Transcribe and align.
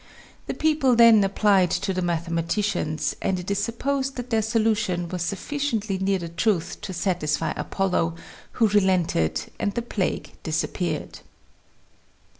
The 0.47 0.55
people 0.55 0.95
then 0.95 1.23
applied 1.23 1.69
to 1.69 1.93
the 1.93 2.01
mathematicians, 2.01 3.15
and 3.21 3.37
it 3.39 3.51
is 3.51 3.63
supposed 3.63 4.15
that 4.15 4.31
their 4.31 4.41
solution 4.41 5.07
was 5.09 5.21
sufficiently 5.21 5.99
near 5.99 6.17
the 6.17 6.27
truth 6.27 6.81
to 6.81 6.91
satisfy 6.91 7.51
Apollo, 7.55 8.15
who 8.53 8.67
relented, 8.69 9.43
and 9.59 9.75
the 9.75 9.83
plague 9.83 10.31
disappeared. 10.41 11.19